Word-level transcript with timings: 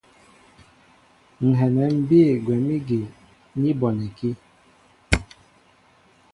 Ŋ̀ 1.47 1.51
hɛnɛ 1.59 1.83
ḿ 1.95 1.97
bîy 2.07 2.29
gwɛ̌m 2.43 2.65
ígi 2.77 3.01
ni 3.61 3.69
bɔnɛkí. 3.79 4.29